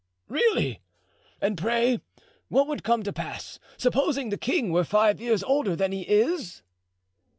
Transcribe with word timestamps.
"Really! 0.29 0.81
And 1.41 1.55
pray 1.59 1.99
what 2.47 2.67
would 2.67 2.83
come 2.83 3.03
to 3.03 3.13
pass, 3.13 3.59
supposing 3.77 4.29
the 4.31 4.35
king 4.39 4.71
were 4.71 4.83
five 4.83 5.21
years 5.21 5.43
older 5.43 5.75
than 5.75 5.91
he 5.91 6.01
is?" 6.09 6.63